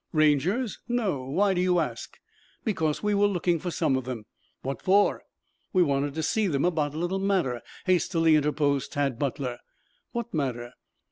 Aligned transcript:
"Rangers? 0.13 0.79
No. 0.87 1.25
Why 1.25 1.53
do 1.53 1.61
you 1.61 1.77
ask?" 1.77 2.17
"Because 2.63 3.03
we 3.03 3.13
were 3.13 3.27
looking 3.27 3.59
for 3.59 3.69
some 3.69 3.95
of 3.95 4.03
them." 4.05 4.25
"What 4.63 4.81
for?" 4.81 5.21
"We 5.73 5.83
wanted 5.83 6.15
to 6.15 6.23
see 6.23 6.47
them 6.47 6.65
about 6.65 6.95
a 6.95 6.97
little 6.97 7.19
matter," 7.19 7.61
hastily 7.85 8.35
interposed 8.35 8.93
Tad 8.93 9.19
Butler. 9.19 9.59
"What 10.11 10.33
matter?" 10.33 10.73